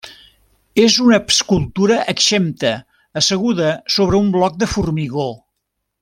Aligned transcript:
És 0.83 0.95
una 1.03 1.19
escultura 1.33 1.99
exempta 2.15 2.71
asseguda 3.21 3.69
sobre 3.97 4.23
un 4.25 4.31
bloc 4.39 4.57
de 4.63 4.71
formigó. 4.77 5.29